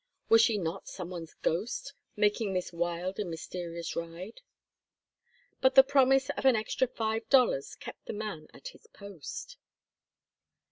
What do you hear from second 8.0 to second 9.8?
the man at his post.